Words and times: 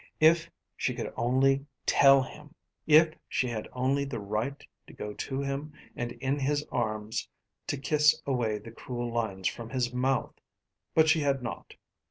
If 0.19 0.49
she 0.75 0.95
could 0.95 1.13
only 1.15 1.67
tell 1.85 2.23
him! 2.23 2.55
If 2.87 3.13
she 3.29 3.49
had 3.49 3.67
only 3.71 4.03
the 4.03 4.19
right 4.19 4.59
to 4.87 4.93
go 4.93 5.13
to 5.13 5.41
him 5.41 5.73
and 5.95 6.13
in 6.13 6.39
his 6.39 6.63
arms 6.71 7.29
to 7.67 7.77
kiss 7.77 8.19
away 8.25 8.57
the 8.57 8.71
cruel 8.71 9.13
lines 9.13 9.47
from 9.47 9.69
his 9.69 9.93
mouth! 9.93 10.33
But 10.95 11.07
she 11.07 11.19
had 11.19 11.43
not. 11.43 11.75